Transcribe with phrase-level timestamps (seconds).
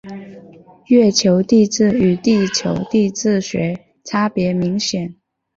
[0.87, 5.13] 月球地质与地球地质学差别明显。